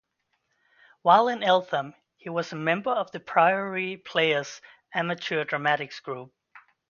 While 1.03 1.27
in 1.27 1.43
Eltham 1.43 1.93
he 2.17 2.27
was 2.27 2.51
a 2.51 2.55
member 2.55 2.89
of 2.89 3.11
the 3.11 3.19
Priory 3.19 3.97
Players 3.97 4.59
amateur 4.95 5.43
dramatics 5.43 5.99
group. 5.99 6.33